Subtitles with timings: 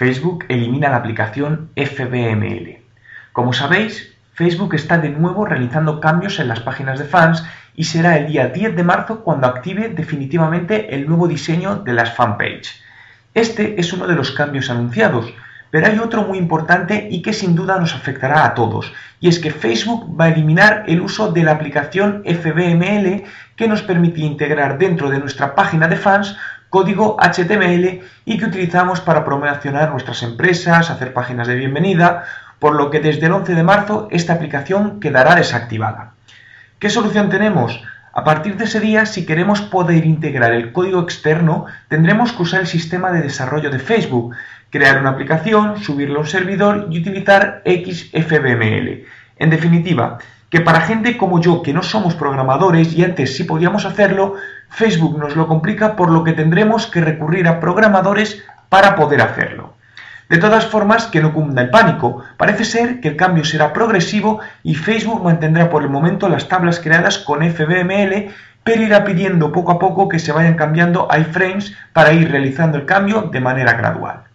[0.00, 2.78] Facebook elimina la aplicación FBML.
[3.34, 7.44] Como sabéis, Facebook está de nuevo realizando cambios en las páginas de fans
[7.76, 12.14] y será el día 10 de marzo cuando active definitivamente el nuevo diseño de las
[12.14, 12.80] fanpage.
[13.34, 15.34] Este es uno de los cambios anunciados,
[15.70, 19.38] pero hay otro muy importante y que sin duda nos afectará a todos, y es
[19.38, 23.24] que Facebook va a eliminar el uso de la aplicación FBML
[23.54, 26.38] que nos permitía integrar dentro de nuestra página de fans
[26.70, 32.24] código HTML y que utilizamos para promocionar nuestras empresas, hacer páginas de bienvenida,
[32.60, 36.12] por lo que desde el 11 de marzo esta aplicación quedará desactivada.
[36.78, 37.82] ¿Qué solución tenemos?
[38.12, 42.60] A partir de ese día, si queremos poder integrar el código externo, tendremos que usar
[42.60, 44.34] el sistema de desarrollo de Facebook,
[44.70, 49.04] crear una aplicación, subirlo a un servidor y utilizar XFBML.
[49.36, 50.18] En definitiva,
[50.50, 54.34] que para gente como yo que no somos programadores y antes sí podíamos hacerlo,
[54.68, 59.74] Facebook nos lo complica por lo que tendremos que recurrir a programadores para poder hacerlo.
[60.28, 62.22] De todas formas, que no cunda el pánico.
[62.36, 66.78] Parece ser que el cambio será progresivo y Facebook mantendrá por el momento las tablas
[66.78, 68.30] creadas con FBML,
[68.62, 72.86] pero irá pidiendo poco a poco que se vayan cambiando iframes para ir realizando el
[72.86, 74.29] cambio de manera gradual.